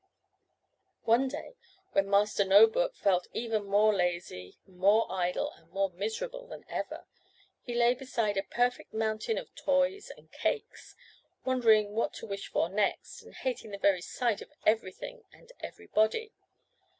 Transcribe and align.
One 1.03 1.27
day, 1.27 1.53
when 1.91 2.09
Master 2.09 2.43
No 2.43 2.65
book 2.65 2.95
felt 2.95 3.27
even 3.33 3.63
more 3.65 3.93
lazy, 3.93 4.57
more 4.65 5.05
idle, 5.11 5.51
and 5.51 5.69
more 5.69 5.91
miserable 5.91 6.47
than 6.47 6.65
ever, 6.67 7.05
he 7.61 7.75
lay 7.75 7.93
beside 7.93 8.35
a 8.35 8.41
perfect 8.41 8.95
mountain 8.95 9.37
of 9.37 9.53
toys 9.53 10.09
and 10.09 10.31
cakes, 10.31 10.95
wondering 11.45 11.91
what 11.91 12.15
to 12.15 12.25
wish 12.25 12.47
for 12.47 12.67
next, 12.67 13.21
and 13.21 13.35
hating 13.35 13.69
the 13.69 13.77
very 13.77 14.01
sight 14.01 14.41
of 14.41 14.49
everything 14.65 15.21
and 15.33 15.51
everybody. 15.59 16.31